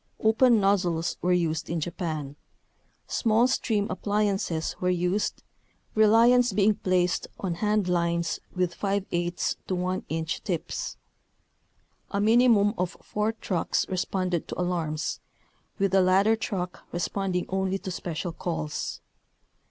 [0.19, 2.35] Open nozzles were used in Japan.
[3.05, 5.43] Small stream appliances were used,
[5.93, 10.97] reliance being placed on hand lines with % to 1 inch tips.
[12.09, 15.19] A minimum of four trucks responded to alarms,
[15.77, 19.01] with the ladder truck re sponding only to special calls.